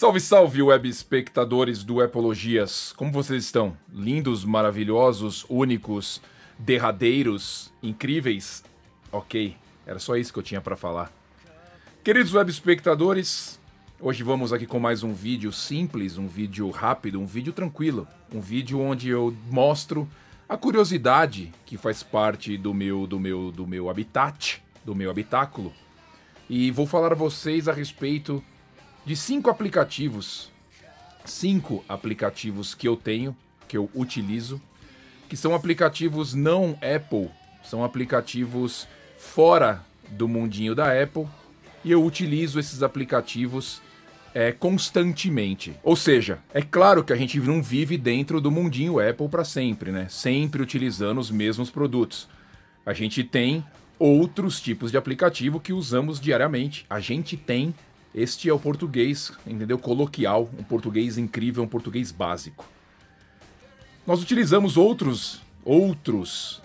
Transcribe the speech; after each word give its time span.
Salve, 0.00 0.18
salve, 0.18 0.62
web 0.62 0.88
espectadores 0.88 1.84
do 1.84 2.02
Epologias! 2.02 2.90
Como 2.96 3.12
vocês 3.12 3.44
estão? 3.44 3.76
Lindos, 3.92 4.46
maravilhosos, 4.46 5.44
únicos, 5.46 6.22
derradeiros, 6.58 7.70
incríveis? 7.82 8.64
Ok, 9.12 9.54
era 9.86 9.98
só 9.98 10.16
isso 10.16 10.32
que 10.32 10.38
eu 10.38 10.42
tinha 10.42 10.60
para 10.62 10.74
falar. 10.74 11.12
Queridos 12.02 12.32
web 12.32 12.50
espectadores, 12.50 13.60
hoje 14.00 14.22
vamos 14.22 14.54
aqui 14.54 14.64
com 14.66 14.80
mais 14.80 15.02
um 15.02 15.12
vídeo 15.12 15.52
simples, 15.52 16.16
um 16.16 16.26
vídeo 16.26 16.70
rápido, 16.70 17.20
um 17.20 17.26
vídeo 17.26 17.52
tranquilo, 17.52 18.08
um 18.32 18.40
vídeo 18.40 18.80
onde 18.80 19.10
eu 19.10 19.36
mostro 19.50 20.08
a 20.48 20.56
curiosidade 20.56 21.52
que 21.66 21.76
faz 21.76 22.02
parte 22.02 22.56
do 22.56 22.72
meu 22.72 23.06
do 23.06 23.20
meu 23.20 23.52
do 23.52 23.66
meu 23.66 23.90
habitat, 23.90 24.62
do 24.82 24.94
meu 24.94 25.10
habitáculo. 25.10 25.74
E 26.48 26.70
vou 26.70 26.86
falar 26.86 27.12
a 27.12 27.14
vocês 27.14 27.68
a 27.68 27.72
respeito 27.74 28.42
de 29.10 29.16
cinco 29.16 29.50
aplicativos, 29.50 30.52
cinco 31.24 31.84
aplicativos 31.88 32.76
que 32.76 32.86
eu 32.86 32.96
tenho, 32.96 33.36
que 33.66 33.76
eu 33.76 33.90
utilizo, 33.92 34.62
que 35.28 35.36
são 35.36 35.52
aplicativos 35.52 36.32
não 36.32 36.78
Apple, 36.80 37.28
são 37.64 37.82
aplicativos 37.82 38.86
fora 39.18 39.84
do 40.10 40.28
mundinho 40.28 40.76
da 40.76 40.92
Apple, 41.02 41.26
e 41.84 41.90
eu 41.90 42.04
utilizo 42.04 42.60
esses 42.60 42.84
aplicativos 42.84 43.82
é, 44.32 44.52
constantemente. 44.52 45.74
Ou 45.82 45.96
seja, 45.96 46.38
é 46.54 46.62
claro 46.62 47.02
que 47.02 47.12
a 47.12 47.16
gente 47.16 47.40
não 47.40 47.60
vive 47.60 47.98
dentro 47.98 48.40
do 48.40 48.48
mundinho 48.48 49.00
Apple 49.00 49.28
para 49.28 49.44
sempre, 49.44 49.90
né? 49.90 50.06
Sempre 50.08 50.62
utilizando 50.62 51.18
os 51.18 51.32
mesmos 51.32 51.68
produtos. 51.68 52.28
A 52.86 52.92
gente 52.92 53.24
tem 53.24 53.64
outros 53.98 54.60
tipos 54.60 54.92
de 54.92 54.96
aplicativo 54.96 55.58
que 55.58 55.72
usamos 55.72 56.20
diariamente. 56.20 56.86
A 56.88 57.00
gente 57.00 57.36
tem 57.36 57.74
este 58.14 58.48
é 58.48 58.52
o 58.52 58.58
português, 58.58 59.32
entendeu? 59.46 59.78
Coloquial, 59.78 60.50
um 60.58 60.62
português 60.62 61.16
incrível, 61.16 61.62
um 61.62 61.68
português 61.68 62.10
básico. 62.10 62.66
Nós 64.06 64.20
utilizamos 64.20 64.76
outros, 64.76 65.40
outros, 65.64 66.60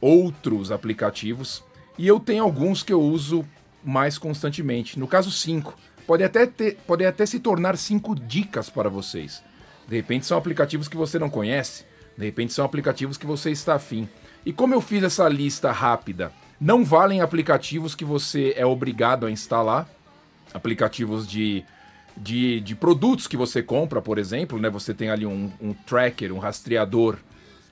outros 0.00 0.70
aplicativos 0.70 1.64
e 1.96 2.06
eu 2.06 2.20
tenho 2.20 2.42
alguns 2.42 2.82
que 2.82 2.92
eu 2.92 3.00
uso 3.00 3.46
mais 3.82 4.18
constantemente. 4.18 4.98
No 4.98 5.08
caso, 5.08 5.30
cinco. 5.30 5.74
Pode 6.06 6.24
até, 6.24 6.46
ter, 6.46 6.76
pode 6.86 7.04
até 7.04 7.24
se 7.24 7.40
tornar 7.40 7.78
cinco 7.78 8.14
dicas 8.14 8.68
para 8.68 8.90
vocês. 8.90 9.42
De 9.88 9.96
repente 9.96 10.26
são 10.26 10.36
aplicativos 10.36 10.88
que 10.88 10.96
você 10.96 11.18
não 11.18 11.30
conhece, 11.30 11.84
de 12.16 12.24
repente 12.24 12.52
são 12.52 12.64
aplicativos 12.64 13.16
que 13.16 13.26
você 13.26 13.50
está 13.50 13.74
afim. 13.74 14.08
E 14.44 14.52
como 14.52 14.74
eu 14.74 14.80
fiz 14.80 15.02
essa 15.02 15.28
lista 15.28 15.72
rápida, 15.72 16.32
não 16.60 16.84
valem 16.84 17.20
aplicativos 17.20 17.94
que 17.94 18.04
você 18.04 18.52
é 18.56 18.66
obrigado 18.66 19.26
a 19.26 19.30
instalar 19.30 19.88
aplicativos 20.52 21.26
de, 21.26 21.64
de, 22.16 22.60
de, 22.60 22.74
produtos 22.74 23.26
que 23.26 23.36
você 23.36 23.62
compra, 23.62 24.00
por 24.00 24.18
exemplo, 24.18 24.58
né? 24.58 24.68
Você 24.70 24.92
tem 24.92 25.10
ali 25.10 25.26
um, 25.26 25.50
um 25.60 25.72
tracker, 25.72 26.32
um 26.32 26.38
rastreador 26.38 27.18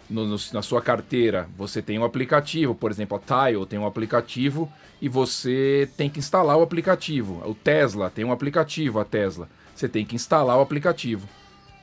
no, 0.09 0.27
no, 0.27 0.37
na 0.53 0.63
sua 0.63 0.81
carteira. 0.81 1.49
Você 1.57 1.83
tem 1.83 1.99
um 1.99 2.05
aplicativo, 2.05 2.75
por 2.75 2.91
exemplo, 2.91 3.21
a 3.21 3.47
Tile 3.47 3.67
tem 3.67 3.79
um 3.79 3.87
aplicativo 3.87 4.71
e 5.01 5.09
você 5.09 5.89
tem 5.97 6.09
que 6.09 6.19
instalar 6.19 6.57
o 6.57 6.63
aplicativo. 6.63 7.43
O 7.49 7.55
Tesla 7.55 8.11
tem 8.11 8.25
um 8.25 8.33
aplicativo, 8.33 8.99
a 8.99 9.05
Tesla. 9.05 9.49
Você 9.75 9.89
tem 9.89 10.05
que 10.05 10.17
instalar 10.17 10.59
o 10.59 10.61
aplicativo. 10.61 11.29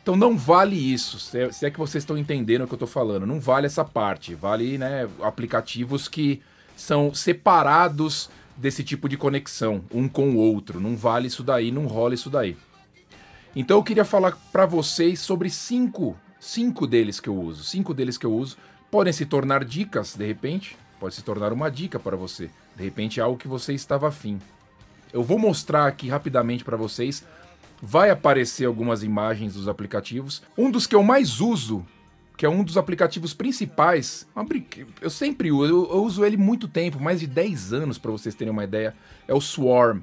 Então 0.02 0.16
não 0.16 0.38
vale 0.38 0.76
isso, 0.76 1.18
se 1.20 1.40
é, 1.40 1.52
se 1.52 1.66
é 1.66 1.72
que 1.72 1.80
vocês 1.80 2.04
estão 2.04 2.16
entendendo 2.16 2.64
o 2.64 2.68
que 2.68 2.74
eu 2.74 2.78
estou 2.78 2.88
falando. 2.88 3.26
Não 3.26 3.40
vale 3.40 3.66
essa 3.66 3.84
parte. 3.84 4.36
Vale 4.36 4.78
né, 4.78 5.10
aplicativos 5.22 6.08
que 6.08 6.42
são 6.76 7.14
separados 7.14 8.30
desse 8.58 8.84
tipo 8.84 9.10
de 9.10 9.18
conexão, 9.18 9.84
um 9.92 10.08
com 10.08 10.32
o 10.32 10.38
outro. 10.38 10.80
Não 10.80 10.96
vale 10.96 11.28
isso 11.28 11.44
daí, 11.44 11.72
não 11.72 11.88
rola 11.88 12.14
isso 12.14 12.30
daí. 12.30 12.58
Então 13.56 13.78
eu 13.78 13.84
queria 13.84 14.06
falar 14.06 14.38
para 14.52 14.66
vocês 14.66 15.20
sobre 15.20 15.50
cinco, 15.50 16.16
cinco 16.40 16.86
deles 16.86 17.20
que 17.20 17.30
eu 17.30 17.36
uso. 17.36 17.64
Cinco 17.64 17.94
deles 17.94 18.18
que 18.18 18.26
eu 18.26 18.34
uso 18.34 18.58
podem 18.92 19.14
se 19.14 19.26
tornar 19.26 19.64
dicas, 19.64 20.16
de 20.16 20.26
repente. 20.26 20.78
Pode 21.00 21.16
se 21.16 21.22
tornar 21.22 21.52
uma 21.54 21.70
dica 21.70 22.00
para 22.00 22.16
você. 22.16 22.50
De 22.76 22.84
repente 22.84 23.20
é 23.20 23.24
algo 23.24 23.38
que 23.38 23.48
você 23.48 23.74
estava 23.74 24.08
afim. 24.08 24.40
Eu 25.14 25.24
vou 25.24 25.40
mostrar 25.40 25.88
aqui 25.88 26.10
rapidamente 26.10 26.64
para 26.64 26.78
vocês. 26.78 27.26
Vai 27.82 28.10
aparecer 28.10 28.66
algumas 28.66 29.04
imagens 29.04 29.54
dos 29.54 29.68
aplicativos. 29.68 30.42
Um 30.58 30.72
dos 30.72 30.88
que 30.88 30.96
eu 30.96 31.04
mais 31.04 31.40
uso 31.40 31.86
que 32.38 32.46
é 32.46 32.50
um 32.50 32.64
dos 32.64 32.78
aplicativos 32.78 33.34
principais. 33.34 34.28
Eu 35.02 35.10
sempre 35.10 35.52
uso, 35.52 35.72
eu, 35.72 36.04
uso 36.04 36.26
ele 36.26 36.38
muito 36.38 36.68
tempo, 36.68 37.00
mais 37.00 37.20
de 37.20 37.28
10 37.28 37.74
anos 37.74 37.98
para 37.98 38.12
vocês 38.12 38.36
terem 38.36 38.52
uma 38.52 38.64
ideia. 38.64 38.94
É 39.28 39.34
o 39.34 39.42
Swarm. 39.42 40.02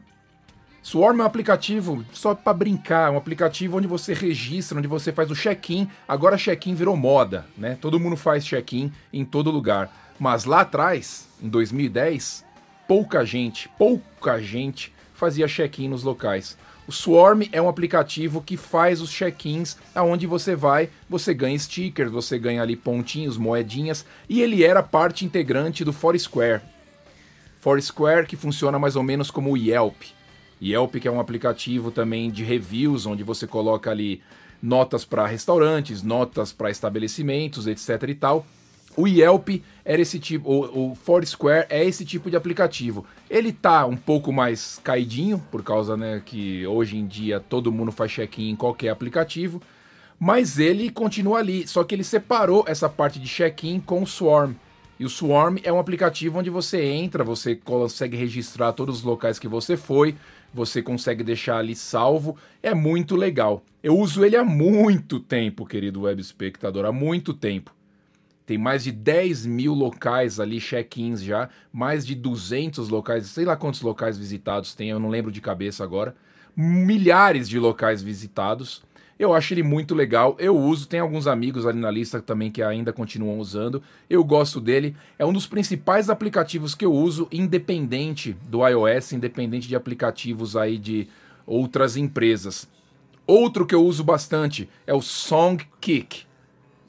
Swarm 0.82 1.20
é 1.20 1.22
um 1.22 1.26
aplicativo 1.26 2.04
só 2.12 2.34
para 2.34 2.52
brincar, 2.52 3.12
um 3.12 3.16
aplicativo 3.16 3.76
onde 3.76 3.86
você 3.86 4.14
registra, 4.14 4.78
onde 4.78 4.88
você 4.88 5.12
faz 5.12 5.30
o 5.30 5.34
check-in. 5.34 5.88
Agora 6.08 6.36
check-in 6.36 6.74
virou 6.74 6.96
moda, 6.96 7.46
né? 7.56 7.78
Todo 7.80 8.00
mundo 8.00 8.16
faz 8.16 8.44
check-in 8.44 8.90
em 9.12 9.24
todo 9.24 9.50
lugar. 9.50 10.14
Mas 10.18 10.44
lá 10.44 10.62
atrás, 10.62 11.28
em 11.40 11.48
2010, 11.48 12.44
pouca 12.88 13.24
gente, 13.24 13.68
pouca 13.78 14.40
gente 14.42 14.92
fazia 15.14 15.46
check-in 15.46 15.88
nos 15.88 16.02
locais. 16.02 16.58
O 16.86 16.90
Swarm 16.92 17.42
é 17.52 17.62
um 17.62 17.68
aplicativo 17.68 18.42
que 18.42 18.56
faz 18.56 19.00
os 19.00 19.10
check-ins 19.10 19.76
aonde 19.94 20.26
você 20.26 20.56
vai, 20.56 20.90
você 21.08 21.32
ganha 21.32 21.58
stickers, 21.58 22.10
você 22.10 22.38
ganha 22.38 22.60
ali 22.60 22.74
pontinhos, 22.74 23.36
moedinhas, 23.36 24.04
e 24.28 24.42
ele 24.42 24.64
era 24.64 24.82
parte 24.82 25.24
integrante 25.24 25.84
do 25.84 25.92
Foursquare. 25.92 26.60
Foursquare 27.60 28.26
que 28.26 28.34
funciona 28.34 28.78
mais 28.78 28.96
ou 28.96 29.02
menos 29.04 29.30
como 29.30 29.52
o 29.52 29.56
Yelp. 29.56 30.02
Yelp 30.60 30.96
que 30.96 31.06
é 31.06 31.10
um 31.10 31.20
aplicativo 31.20 31.92
também 31.92 32.30
de 32.30 32.42
reviews, 32.42 33.06
onde 33.06 33.22
você 33.22 33.46
coloca 33.46 33.90
ali 33.90 34.20
notas 34.60 35.04
para 35.04 35.26
restaurantes, 35.26 36.02
notas 36.02 36.52
para 36.52 36.70
estabelecimentos, 36.70 37.68
etc 37.68 38.02
e 38.08 38.14
tal. 38.14 38.46
O 38.96 39.08
Yelp 39.08 39.48
era 39.84 40.02
esse 40.02 40.18
tipo, 40.18 40.50
o, 40.50 40.90
o 40.90 40.94
Foursquare 40.94 41.66
é 41.70 41.84
esse 41.84 42.04
tipo 42.04 42.30
de 42.30 42.36
aplicativo. 42.36 43.06
Ele 43.28 43.50
tá 43.50 43.86
um 43.86 43.96
pouco 43.96 44.30
mais 44.32 44.78
caidinho, 44.84 45.42
por 45.50 45.62
causa 45.62 45.96
né, 45.96 46.22
que 46.24 46.66
hoje 46.66 46.98
em 46.98 47.06
dia 47.06 47.40
todo 47.40 47.72
mundo 47.72 47.90
faz 47.90 48.12
check-in 48.12 48.50
em 48.50 48.56
qualquer 48.56 48.90
aplicativo, 48.90 49.62
mas 50.18 50.58
ele 50.58 50.90
continua 50.90 51.38
ali, 51.38 51.66
só 51.66 51.82
que 51.82 51.94
ele 51.94 52.04
separou 52.04 52.64
essa 52.68 52.88
parte 52.88 53.18
de 53.18 53.26
check-in 53.26 53.80
com 53.80 54.02
o 54.02 54.06
Swarm. 54.06 54.52
E 55.00 55.04
o 55.04 55.08
Swarm 55.08 55.56
é 55.64 55.72
um 55.72 55.78
aplicativo 55.78 56.38
onde 56.38 56.50
você 56.50 56.84
entra, 56.84 57.24
você 57.24 57.56
consegue 57.56 58.16
registrar 58.16 58.72
todos 58.72 58.98
os 58.98 59.02
locais 59.02 59.38
que 59.38 59.48
você 59.48 59.76
foi, 59.76 60.14
você 60.52 60.82
consegue 60.82 61.24
deixar 61.24 61.56
ali 61.56 61.74
salvo, 61.74 62.36
é 62.62 62.74
muito 62.74 63.16
legal. 63.16 63.64
Eu 63.82 63.98
uso 63.98 64.24
ele 64.24 64.36
há 64.36 64.44
muito 64.44 65.18
tempo, 65.18 65.66
querido 65.66 66.02
web 66.02 66.20
espectador, 66.20 66.84
há 66.84 66.92
muito 66.92 67.32
tempo. 67.32 67.74
Tem 68.44 68.58
mais 68.58 68.82
de 68.84 68.90
10 68.90 69.46
mil 69.46 69.72
locais 69.72 70.40
ali, 70.40 70.60
check-ins 70.60 71.22
já, 71.22 71.48
mais 71.72 72.04
de 72.04 72.14
200 72.14 72.88
locais, 72.88 73.26
sei 73.26 73.44
lá 73.44 73.56
quantos 73.56 73.82
locais 73.82 74.18
visitados 74.18 74.74
tem, 74.74 74.90
eu 74.90 74.98
não 74.98 75.08
lembro 75.08 75.30
de 75.30 75.40
cabeça 75.40 75.84
agora. 75.84 76.14
Milhares 76.56 77.48
de 77.48 77.58
locais 77.58 78.02
visitados. 78.02 78.82
Eu 79.18 79.32
acho 79.32 79.54
ele 79.54 79.62
muito 79.62 79.94
legal, 79.94 80.34
eu 80.40 80.56
uso, 80.56 80.88
tem 80.88 80.98
alguns 80.98 81.28
amigos 81.28 81.64
ali 81.64 81.78
na 81.78 81.90
lista 81.90 82.20
também 82.20 82.50
que 82.50 82.60
ainda 82.60 82.92
continuam 82.92 83.38
usando. 83.38 83.80
Eu 84.10 84.24
gosto 84.24 84.60
dele, 84.60 84.96
é 85.16 85.24
um 85.24 85.32
dos 85.32 85.46
principais 85.46 86.10
aplicativos 86.10 86.74
que 86.74 86.84
eu 86.84 86.92
uso, 86.92 87.28
independente 87.30 88.36
do 88.48 88.66
iOS, 88.66 89.12
independente 89.12 89.68
de 89.68 89.76
aplicativos 89.76 90.56
aí 90.56 90.76
de 90.76 91.06
outras 91.46 91.96
empresas. 91.96 92.68
Outro 93.24 93.64
que 93.64 93.74
eu 93.74 93.84
uso 93.84 94.02
bastante 94.02 94.68
é 94.86 94.92
o 94.92 95.00
Songkick. 95.00 96.26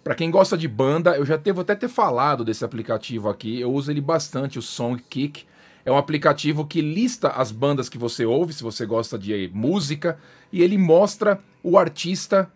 Para 0.03 0.15
quem 0.15 0.29
gosta 0.29 0.57
de 0.57 0.67
banda, 0.67 1.15
eu 1.15 1.25
já 1.25 1.37
devo 1.37 1.61
até 1.61 1.75
ter 1.75 1.87
falado 1.87 2.43
desse 2.43 2.65
aplicativo 2.65 3.29
aqui. 3.29 3.59
Eu 3.59 3.71
uso 3.71 3.89
ele 3.89 4.01
bastante, 4.01 4.59
o 4.59 4.61
Songkick. 4.61 5.45
É 5.85 5.91
um 5.91 5.97
aplicativo 5.97 6.65
que 6.65 6.81
lista 6.81 7.29
as 7.29 7.51
bandas 7.51 7.87
que 7.87 7.97
você 7.97 8.25
ouve, 8.25 8.53
se 8.53 8.63
você 8.63 8.85
gosta 8.85 9.17
de 9.17 9.49
música, 9.53 10.17
e 10.51 10.61
ele 10.61 10.77
mostra 10.77 11.39
o 11.61 11.77
artista 11.77 12.51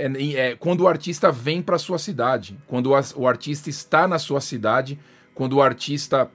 é, 0.00 0.06
é, 0.34 0.56
quando 0.56 0.80
o 0.80 0.88
artista 0.88 1.30
vem 1.30 1.60
para 1.60 1.78
sua 1.78 1.98
cidade, 1.98 2.56
quando 2.66 2.92
o, 2.92 2.94
o 3.16 3.28
artista 3.28 3.68
está 3.68 4.08
na 4.08 4.18
sua 4.18 4.40
cidade, 4.40 4.98
quando 5.34 5.54
o 5.54 5.62
artista 5.62 6.30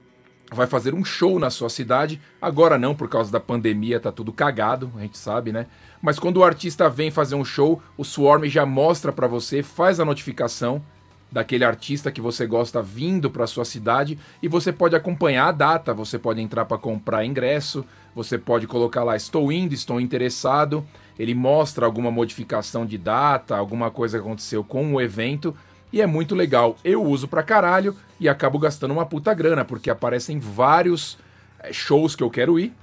vai 0.52 0.66
fazer 0.66 0.94
um 0.94 1.04
show 1.04 1.38
na 1.38 1.50
sua 1.50 1.68
cidade. 1.68 2.20
Agora 2.40 2.78
não, 2.78 2.94
por 2.94 3.08
causa 3.08 3.30
da 3.32 3.40
pandemia, 3.40 3.98
tá 3.98 4.12
tudo 4.12 4.32
cagado, 4.32 4.90
a 4.96 5.00
gente 5.00 5.18
sabe, 5.18 5.52
né? 5.52 5.66
Mas 6.00 6.18
quando 6.18 6.38
o 6.38 6.44
artista 6.44 6.88
vem 6.88 7.10
fazer 7.10 7.34
um 7.34 7.44
show, 7.44 7.82
o 7.96 8.04
Swarm 8.04 8.44
já 8.44 8.64
mostra 8.64 9.12
para 9.12 9.26
você, 9.26 9.62
faz 9.62 9.98
a 9.98 10.04
notificação 10.04 10.82
daquele 11.30 11.64
artista 11.64 12.12
que 12.12 12.20
você 12.20 12.46
gosta 12.46 12.80
vindo 12.80 13.30
para 13.30 13.46
sua 13.46 13.64
cidade 13.64 14.18
e 14.42 14.48
você 14.48 14.72
pode 14.72 14.94
acompanhar 14.94 15.48
a 15.48 15.52
data, 15.52 15.92
você 15.92 16.18
pode 16.18 16.40
entrar 16.40 16.64
para 16.64 16.78
comprar 16.78 17.24
ingresso, 17.24 17.84
você 18.14 18.38
pode 18.38 18.66
colocar 18.66 19.02
lá 19.02 19.16
estou 19.16 19.50
indo, 19.50 19.74
estou 19.74 20.00
interessado. 20.00 20.86
Ele 21.18 21.34
mostra 21.34 21.84
alguma 21.84 22.10
modificação 22.10 22.86
de 22.86 22.96
data, 22.96 23.56
alguma 23.56 23.90
coisa 23.90 24.18
que 24.18 24.24
aconteceu 24.24 24.62
com 24.62 24.94
o 24.94 25.00
evento 25.00 25.54
e 25.96 26.02
é 26.02 26.06
muito 26.06 26.34
legal. 26.34 26.76
Eu 26.84 27.02
uso 27.02 27.26
pra 27.26 27.42
caralho 27.42 27.96
e 28.20 28.28
acabo 28.28 28.58
gastando 28.58 28.90
uma 28.90 29.06
puta 29.06 29.32
grana, 29.32 29.64
porque 29.64 29.88
aparecem 29.88 30.38
vários 30.38 31.16
eh, 31.58 31.72
shows 31.72 32.14
que 32.14 32.22
eu 32.22 32.28
quero 32.28 32.58
ir. 32.58 32.74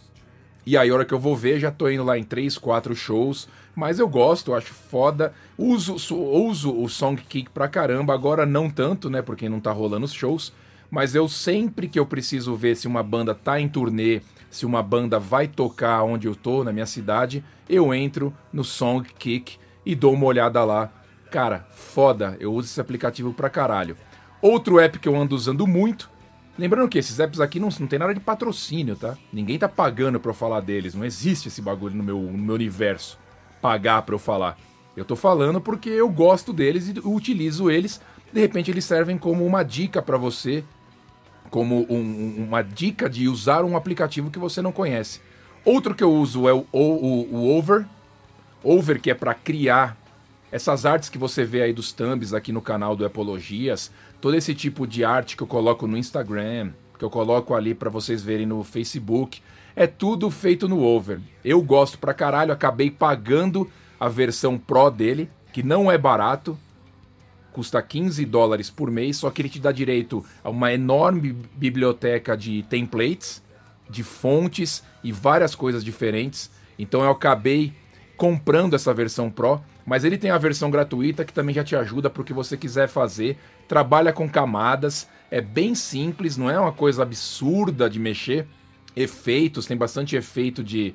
E 0.65 0.75
aí, 0.75 0.89
a 0.89 0.93
hora 0.95 1.05
que 1.05 1.13
eu 1.13 1.19
vou 1.19 1.35
ver, 1.35 1.59
já 1.59 1.69
tô 1.69 1.87
indo 1.87 2.03
lá 2.03 2.17
em 2.17 2.23
3, 2.23 2.57
4 2.57 2.95
shows. 2.95 3.47
Mas 3.75 3.99
eu 3.99 4.09
gosto, 4.09 4.55
acho 4.55 4.73
foda. 4.73 5.31
Uso, 5.55 5.93
uso 5.93 6.75
o 6.75 6.89
Songkick 6.89 7.51
pra 7.51 7.67
caramba. 7.67 8.15
Agora 8.15 8.47
não 8.47 8.67
tanto, 8.67 9.11
né? 9.11 9.21
Porque 9.21 9.47
não 9.47 9.59
tá 9.59 9.71
rolando 9.71 10.05
os 10.05 10.13
shows. 10.13 10.51
Mas 10.89 11.13
eu 11.13 11.27
sempre 11.27 11.87
que 11.87 11.99
eu 11.99 12.07
preciso 12.07 12.55
ver 12.55 12.75
se 12.75 12.87
uma 12.87 13.03
banda 13.03 13.35
tá 13.35 13.59
em 13.59 13.69
turnê, 13.69 14.21
se 14.49 14.65
uma 14.65 14.81
banda 14.81 15.19
vai 15.19 15.47
tocar 15.47 16.01
onde 16.01 16.27
eu 16.27 16.35
tô, 16.35 16.63
na 16.63 16.71
minha 16.73 16.87
cidade, 16.87 17.43
eu 17.69 17.93
entro 17.93 18.33
no 18.51 18.63
Songkick 18.63 19.57
e 19.85 19.93
dou 19.93 20.13
uma 20.13 20.25
olhada 20.25 20.63
lá. 20.63 20.91
Cara, 21.33 21.65
foda. 21.71 22.37
Eu 22.39 22.53
uso 22.53 22.67
esse 22.67 22.79
aplicativo 22.79 23.33
pra 23.33 23.49
caralho. 23.49 23.97
Outro 24.39 24.79
app 24.79 24.99
que 24.99 25.07
eu 25.07 25.15
ando 25.15 25.35
usando 25.35 25.65
muito 25.65 26.13
Lembrando 26.57 26.87
que 26.87 26.99
esses 26.99 27.19
apps 27.19 27.39
aqui 27.39 27.59
não, 27.59 27.69
não 27.79 27.87
tem 27.87 27.97
nada 27.97 28.13
de 28.13 28.19
patrocínio, 28.19 28.95
tá? 28.95 29.17
Ninguém 29.31 29.57
tá 29.57 29.67
pagando 29.67 30.19
pra 30.19 30.29
eu 30.29 30.35
falar 30.35 30.59
deles. 30.59 30.93
Não 30.93 31.03
existe 31.03 31.47
esse 31.47 31.63
bagulho 31.63 31.95
no 31.95 32.03
meu, 32.03 32.19
no 32.19 32.37
meu 32.37 32.53
universo. 32.53 33.17
Pagar 33.59 34.03
pra 34.03 34.13
eu 34.13 34.19
falar. 34.19 34.55
Eu 34.95 35.03
tô 35.03 35.15
falando 35.15 35.59
porque 35.59 35.89
eu 35.89 36.07
gosto 36.07 36.53
deles 36.53 36.89
e 36.89 36.99
utilizo 37.03 37.71
eles. 37.71 37.99
De 38.31 38.39
repente 38.39 38.69
eles 38.69 38.85
servem 38.85 39.17
como 39.17 39.43
uma 39.43 39.63
dica 39.63 39.99
para 39.99 40.15
você, 40.15 40.63
como 41.49 41.87
um, 41.89 42.45
uma 42.47 42.61
dica 42.61 43.09
de 43.09 43.27
usar 43.27 43.65
um 43.65 43.75
aplicativo 43.75 44.29
que 44.29 44.37
você 44.37 44.61
não 44.61 44.71
conhece. 44.71 45.21
Outro 45.65 45.95
que 45.95 46.03
eu 46.03 46.13
uso 46.13 46.47
é 46.47 46.53
o, 46.53 46.67
o, 46.71 47.35
o 47.35 47.57
Over. 47.57 47.87
Over 48.63 49.01
que 49.01 49.09
é 49.09 49.15
para 49.15 49.33
criar 49.33 49.97
essas 50.53 50.85
artes 50.85 51.09
que 51.09 51.17
você 51.17 51.43
vê 51.43 51.63
aí 51.63 51.73
dos 51.73 51.91
thumbs 51.91 52.31
aqui 52.31 52.51
no 52.51 52.61
canal 52.61 52.95
do 52.95 53.03
Epologias, 53.03 53.91
todo 54.21 54.35
esse 54.35 54.53
tipo 54.53 54.85
de 54.85 55.03
arte 55.03 55.35
que 55.35 55.41
eu 55.41 55.47
coloco 55.47 55.87
no 55.87 55.97
Instagram, 55.97 56.73
que 56.95 57.03
eu 57.03 57.09
coloco 57.09 57.55
ali 57.55 57.73
para 57.73 57.89
vocês 57.89 58.21
verem 58.21 58.45
no 58.45 58.63
Facebook, 58.63 59.41
é 59.75 59.87
tudo 59.87 60.29
feito 60.29 60.69
no 60.69 60.83
Over. 60.83 61.19
Eu 61.43 61.59
gosto 61.59 61.97
pra 61.97 62.13
caralho, 62.13 62.53
acabei 62.53 62.91
pagando 62.91 63.67
a 63.99 64.07
versão 64.07 64.55
Pro 64.55 64.91
dele, 64.91 65.27
que 65.51 65.63
não 65.63 65.91
é 65.91 65.97
barato, 65.97 66.55
custa 67.51 67.81
15 67.81 68.23
dólares 68.23 68.69
por 68.69 68.91
mês, 68.91 69.17
só 69.17 69.31
que 69.31 69.41
ele 69.41 69.49
te 69.49 69.59
dá 69.59 69.71
direito 69.71 70.23
a 70.43 70.51
uma 70.51 70.71
enorme 70.71 71.35
biblioteca 71.55 72.37
de 72.37 72.61
templates, 72.69 73.41
de 73.89 74.03
fontes 74.03 74.83
e 75.03 75.11
várias 75.11 75.55
coisas 75.55 75.83
diferentes. 75.83 76.51
Então 76.77 77.03
eu 77.03 77.09
acabei 77.09 77.73
comprando 78.15 78.75
essa 78.75 78.93
versão 78.93 79.29
Pro, 79.29 79.61
mas 79.85 80.03
ele 80.03 80.17
tem 80.17 80.31
a 80.31 80.37
versão 80.37 80.69
gratuita 80.69 81.25
que 81.25 81.33
também 81.33 81.55
já 81.55 81.63
te 81.63 81.75
ajuda 81.75 82.09
para 82.09 82.21
o 82.21 82.25
que 82.25 82.33
você 82.33 82.55
quiser 82.55 82.87
fazer. 82.87 83.37
Trabalha 83.67 84.13
com 84.13 84.29
camadas, 84.29 85.07
é 85.29 85.41
bem 85.41 85.75
simples, 85.75 86.37
não 86.37 86.49
é 86.49 86.59
uma 86.59 86.71
coisa 86.71 87.03
absurda 87.03 87.89
de 87.89 87.99
mexer. 87.99 88.47
Efeitos, 88.95 89.65
tem 89.65 89.75
bastante 89.75 90.15
efeito 90.15 90.63
de, 90.63 90.93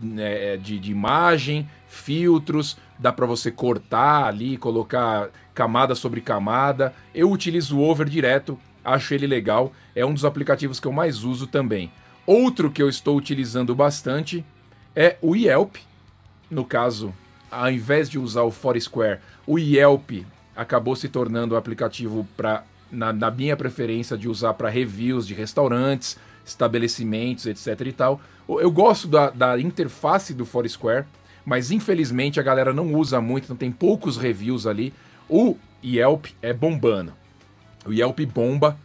né, 0.00 0.56
de, 0.56 0.78
de 0.78 0.92
imagem, 0.92 1.68
filtros, 1.88 2.78
dá 2.98 3.12
para 3.12 3.26
você 3.26 3.50
cortar 3.50 4.26
ali, 4.26 4.56
colocar 4.56 5.30
camada 5.52 5.94
sobre 5.94 6.20
camada. 6.20 6.94
Eu 7.14 7.30
utilizo 7.30 7.76
o 7.76 7.82
Over 7.82 8.08
direto, 8.08 8.58
acho 8.84 9.12
ele 9.12 9.26
legal, 9.26 9.72
é 9.94 10.06
um 10.06 10.14
dos 10.14 10.24
aplicativos 10.24 10.78
que 10.78 10.86
eu 10.86 10.92
mais 10.92 11.24
uso 11.24 11.46
também. 11.46 11.90
Outro 12.24 12.70
que 12.70 12.82
eu 12.82 12.88
estou 12.88 13.16
utilizando 13.16 13.74
bastante 13.74 14.44
é 14.94 15.16
o 15.20 15.34
Yelp, 15.34 15.76
no 16.50 16.64
caso, 16.64 17.14
ao 17.50 17.70
invés 17.70 18.08
de 18.08 18.18
usar 18.18 18.42
o 18.42 18.50
Foursquare, 18.50 19.20
o 19.46 19.58
Yelp 19.58 20.24
acabou 20.54 20.96
se 20.96 21.08
tornando 21.08 21.54
o 21.54 21.58
aplicativo 21.58 22.26
para, 22.36 22.64
na, 22.90 23.12
na, 23.12 23.30
minha 23.30 23.56
preferência, 23.56 24.16
de 24.18 24.28
usar 24.28 24.54
para 24.54 24.68
reviews 24.68 25.26
de 25.26 25.34
restaurantes, 25.34 26.18
estabelecimentos, 26.44 27.46
etc 27.46 27.80
e 27.86 27.92
tal. 27.92 28.20
Eu 28.48 28.70
gosto 28.70 29.06
da, 29.06 29.30
da 29.30 29.60
interface 29.60 30.34
do 30.34 30.44
Foursquare, 30.44 31.06
mas 31.44 31.70
infelizmente 31.70 32.40
a 32.40 32.42
galera 32.42 32.72
não 32.72 32.94
usa 32.94 33.20
muito, 33.20 33.44
então 33.44 33.56
tem 33.56 33.70
poucos 33.70 34.16
reviews 34.16 34.66
ali. 34.66 34.92
O 35.28 35.56
Yelp 35.84 36.26
é 36.42 36.52
bombando. 36.52 37.12
O 37.86 37.92
Yelp 37.92 38.20
bomba, 38.26 38.76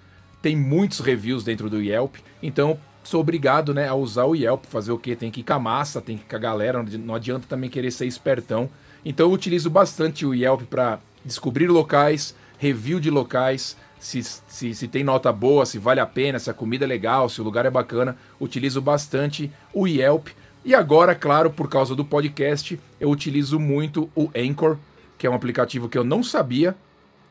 tem 0.41 0.55
muitos 0.55 0.99
reviews 0.99 1.43
dentro 1.43 1.69
do 1.69 1.81
Yelp, 1.81 2.17
então 2.41 2.79
sou 3.05 3.21
obrigado 3.21 3.73
né, 3.73 3.87
a 3.87 3.95
usar 3.95 4.25
o 4.25 4.35
Yelp, 4.35 4.65
fazer 4.65 4.91
o 4.91 4.97
quê? 4.97 5.15
Tem 5.15 5.31
que 5.31 5.41
ir 5.41 5.43
com 5.43 5.53
a 5.53 5.59
massa, 5.59 6.01
tem 6.01 6.17
que 6.17 6.23
ir 6.23 6.27
com 6.27 6.35
a 6.35 6.39
galera, 6.39 6.83
não 6.83 7.15
adianta 7.15 7.45
também 7.47 7.69
querer 7.69 7.91
ser 7.91 8.05
espertão. 8.05 8.69
Então 9.05 9.27
eu 9.27 9.31
utilizo 9.31 9.69
bastante 9.69 10.25
o 10.25 10.33
Yelp 10.33 10.63
para 10.63 10.99
descobrir 11.23 11.67
locais, 11.67 12.35
review 12.57 12.99
de 12.99 13.09
locais, 13.09 13.77
se, 13.99 14.21
se, 14.23 14.73
se 14.73 14.87
tem 14.87 15.03
nota 15.03 15.31
boa, 15.31 15.65
se 15.65 15.79
vale 15.79 15.99
a 15.99 16.05
pena, 16.05 16.39
se 16.39 16.49
a 16.49 16.53
comida 16.53 16.85
é 16.85 16.87
legal, 16.87 17.29
se 17.29 17.41
o 17.41 17.43
lugar 17.43 17.65
é 17.65 17.69
bacana. 17.69 18.17
Utilizo 18.39 18.81
bastante 18.81 19.51
o 19.73 19.87
Yelp. 19.87 20.27
E 20.63 20.73
agora, 20.73 21.15
claro, 21.15 21.49
por 21.49 21.69
causa 21.69 21.95
do 21.95 22.03
podcast, 22.03 22.79
eu 22.99 23.09
utilizo 23.09 23.59
muito 23.59 24.09
o 24.15 24.29
Anchor, 24.35 24.77
que 25.17 25.27
é 25.27 25.29
um 25.29 25.33
aplicativo 25.33 25.89
que 25.89 25.97
eu 25.97 26.03
não 26.03 26.23
sabia. 26.23 26.75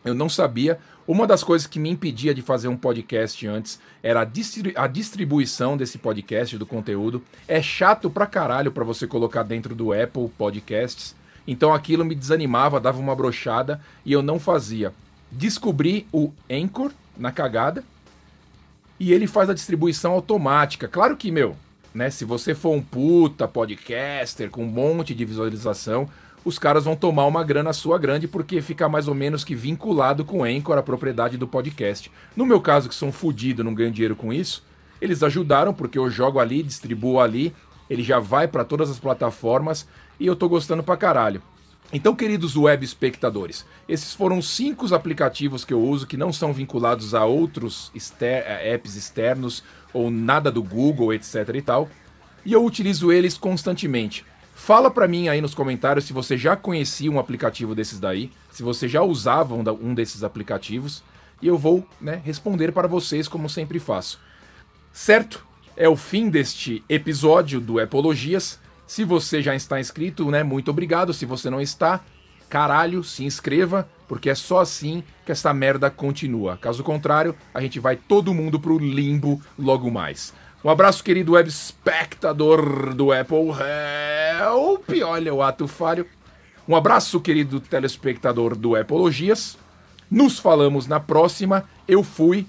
Eu 0.05 0.15
não 0.15 0.29
sabia. 0.29 0.79
Uma 1.07 1.27
das 1.27 1.43
coisas 1.43 1.67
que 1.67 1.79
me 1.79 1.91
impedia 1.91 2.35
de 2.35 2.43
fazer 2.43 2.69
um 2.69 2.77
podcast 2.77 3.47
antes 3.47 3.81
era 4.03 4.21
a, 4.21 4.25
distri 4.25 4.73
a 4.77 4.87
distribuição 4.87 5.77
desse 5.77 5.99
podcast, 5.99 6.57
do 6.59 6.67
conteúdo. 6.67 7.23
É 7.47 7.63
chato 7.63 8.11
pra 8.11 8.27
caralho 8.27 8.73
pra 8.73 8.85
você 8.85 9.07
colocar 9.07 9.43
dentro 9.43 9.75
do 9.75 9.93
Apple 9.93 10.29
Podcasts. 10.37 11.15
Então 11.47 11.75
aquilo 11.75 12.05
me 12.05 12.15
desanimava, 12.15 12.81
dava 12.81 12.99
uma 12.99 13.15
brochada 13.15 13.81
e 14.05 14.13
eu 14.13 14.23
não 14.23 14.39
fazia. 14.39 14.93
Descobri 15.31 16.07
o 16.13 16.33
Anchor 16.51 16.93
na 17.17 17.31
cagada 17.31 17.85
e 18.99 19.13
ele 19.13 19.27
faz 19.27 19.51
a 19.51 19.55
distribuição 19.55 20.13
automática. 20.13 20.89
Claro 20.89 21.17
que, 21.17 21.31
meu, 21.31 21.57
né, 21.93 22.11
se 22.11 22.25
você 22.25 22.55
for 22.55 22.75
um 22.75 22.83
puta 22.83 23.47
podcaster 23.47 24.51
com 24.51 24.65
um 24.65 24.69
monte 24.69 25.15
de 25.15 25.25
visualização, 25.25 26.09
os 26.45 26.59
caras 26.59 26.85
vão 26.85 26.95
tomar 26.95 27.25
uma 27.27 27.43
grana 27.43 27.73
sua 27.73 27.99
grande 27.99 28.29
porque 28.29 28.61
fica 28.61 28.89
mais 28.89 29.09
ou 29.09 29.15
menos 29.15 29.43
que 29.43 29.55
vinculado 29.55 30.25
com 30.25 30.41
o 30.41 30.45
Anchor, 30.45 30.77
a 30.77 30.83
propriedade 30.83 31.39
do 31.39 31.49
podcast. 31.49 32.11
No 32.37 32.45
meu 32.45 32.61
caso, 32.61 32.89
que 32.89 32.95
sou 32.95 33.09
um 33.09 33.13
fudido, 33.13 33.65
não 33.65 33.75
ganho 33.75 33.91
dinheiro 33.91 34.15
com 34.15 34.33
isso, 34.33 34.63
eles 35.01 35.23
ajudaram 35.23 35.73
porque 35.73 35.99
eu 35.99 36.11
jogo 36.11 36.39
ali, 36.39 36.63
distribuo 36.63 37.21
ali, 37.21 37.55
ele 37.89 38.03
já 38.03 38.19
vai 38.19 38.47
para 38.47 38.65
todas 38.65 38.91
as 38.91 38.99
plataformas 38.99 39.87
e 40.21 40.27
eu 40.27 40.37
tô 40.37 40.49
gostando 40.49 40.83
pra 40.83 40.97
caralho. 40.97 41.43
Então, 41.93 42.15
queridos 42.15 42.57
web 42.57 42.85
espectadores, 42.85 43.65
esses 43.89 44.13
foram 44.15 44.43
cinco 44.43 44.93
aplicativos 44.95 45.65
que 45.65 45.73
eu 45.73 45.81
uso 45.81 46.07
que 46.07 46.17
não 46.17 46.33
são 46.33 46.53
vinculados 46.53 47.15
a 47.15 47.25
outros 47.25 47.91
exter 47.95 48.45
apps 48.67 48.97
externos 48.97 49.63
ou 49.93 50.11
nada 50.11 50.51
do 50.51 50.63
Google, 50.63 51.13
etc 51.13 51.49
e 51.55 51.63
tal. 51.63 51.89
E 52.45 52.53
eu 52.53 52.65
utilizo 52.65 53.13
eles 53.13 53.39
constantemente. 53.39 54.25
Fala 54.55 54.91
para 54.91 55.09
mim 55.09 55.29
aí 55.29 55.41
nos 55.41 55.55
comentários 55.55 56.07
se 56.07 56.13
você 56.13 56.39
já 56.39 56.57
conhecia 56.57 57.11
um 57.11 57.19
aplicativo 57.19 57.75
desses 57.75 57.99
daí, 57.99 58.31
se 58.51 58.63
você 58.63 58.89
já 58.89 59.03
usava 59.03 59.55
um 59.55 59.95
desses 59.95 60.23
aplicativos, 60.23 61.03
e 61.43 61.49
eu 61.49 61.59
vou 61.59 61.87
né, 62.01 62.23
responder 62.25 62.73
para 62.73 62.89
vocês 62.89 63.29
como 63.29 63.51
sempre 63.51 63.79
faço. 63.79 64.19
Certo? 64.93 65.45
É 65.77 65.89
o 65.89 65.97
fim 65.97 66.31
deste 66.31 66.85
episódio 66.89 67.61
do 67.61 67.81
Epologias. 67.81 68.61
Se 68.87 69.05
você 69.05 69.43
já 69.43 69.55
está 69.55 69.81
inscrito, 69.81 70.31
né, 70.31 70.43
muito 70.43 70.71
obrigado. 70.71 71.13
Se 71.13 71.27
você 71.27 71.51
não 71.51 71.61
está, 71.61 72.01
caralho, 72.49 73.03
se 73.03 73.25
inscreva, 73.25 73.89
porque 74.07 74.31
é 74.31 74.35
só 74.35 74.61
assim 74.61 75.03
que 75.27 75.33
essa 75.33 75.53
merda 75.53 75.91
continua. 75.91 76.57
Caso 76.57 76.85
contrário, 76.85 77.35
a 77.53 77.61
gente 77.61 77.81
vai 77.81 77.97
todo 77.97 78.33
mundo 78.33 78.61
pro 78.61 78.79
limbo 78.79 79.43
logo 79.59 79.91
mais. 79.91 80.33
Um 80.65 80.71
abraço, 80.71 81.05
querido 81.05 81.33
web 81.33 81.47
espectador 81.47 82.95
do 82.95 83.13
Apple 83.13 83.51
Help. 83.51 84.89
Olha 85.05 85.35
o 85.35 85.43
ato 85.43 85.69
falho. 85.69 86.07
Um 86.67 86.75
abraço, 86.75 87.21
querido 87.21 87.61
telespectador 87.61 88.57
do 88.57 88.75
Apologias. 88.75 89.59
Nos 90.11 90.39
falamos 90.39 90.87
na 90.87 90.99
próxima. 90.99 91.69
Eu 91.87 92.03
fui. 92.03 92.47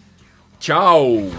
Tchau. 0.57 1.29